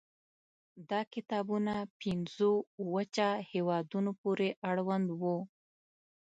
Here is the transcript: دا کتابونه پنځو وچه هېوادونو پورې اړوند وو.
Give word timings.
دا 0.89 1.01
کتابونه 1.13 1.73
پنځو 2.01 2.51
وچه 2.93 3.27
هېوادونو 3.51 4.11
پورې 4.21 4.49
اړوند 4.69 5.07
وو. 5.21 5.37